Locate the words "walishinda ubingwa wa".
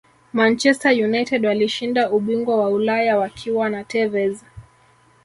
1.45-2.69